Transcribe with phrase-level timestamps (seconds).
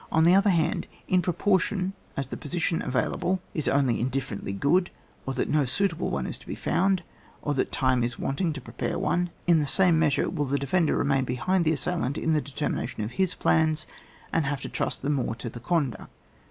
[0.11, 4.89] On the other hand, in proportion as the position available is only indif ferently good,
[5.27, 7.03] or that no suitable one is to be found,
[7.43, 10.57] or that time is wanting to pre pare one, in the same measure will the
[10.57, 13.85] defender remain behind the assailant in the determination of his plans,
[14.33, 16.09] and have to trust the more to the conduct.